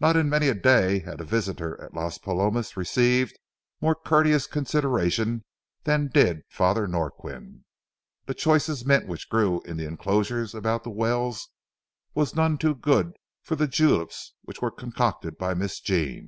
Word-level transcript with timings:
Not 0.00 0.16
in 0.16 0.28
many 0.28 0.48
a 0.48 0.54
day 0.56 0.98
had 0.98 1.20
a 1.20 1.24
visitor 1.24 1.80
at 1.80 1.94
Las 1.94 2.18
Palomas 2.18 2.76
received 2.76 3.38
more 3.80 3.94
courteous 3.94 4.48
consideration 4.48 5.44
than 5.84 6.08
did 6.08 6.42
Father 6.48 6.88
Norquin. 6.88 7.62
The 8.26 8.34
choicest 8.34 8.84
mint 8.84 9.06
which 9.06 9.28
grew 9.30 9.60
in 9.62 9.76
the 9.76 9.86
inclosures 9.86 10.52
about 10.52 10.82
the 10.82 10.90
wells 10.90 11.46
was 12.12 12.34
none 12.34 12.58
too 12.58 12.74
good 12.74 13.12
for 13.40 13.54
the 13.54 13.68
juleps 13.68 14.34
which 14.42 14.60
were 14.60 14.72
concocted 14.72 15.38
by 15.38 15.54
Miss 15.54 15.78
Jean. 15.78 16.20